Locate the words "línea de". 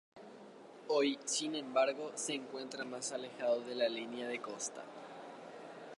3.87-4.41